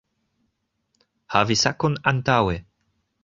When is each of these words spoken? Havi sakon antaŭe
Havi 1.35 1.57
sakon 1.65 1.99
antaŭe 2.13 2.57